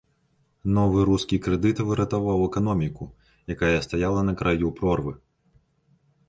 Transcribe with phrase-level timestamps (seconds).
[0.77, 3.03] Новы рускі крэдыт выратаваў эканоміку,
[3.57, 5.13] якая стаяла на краю прорвы.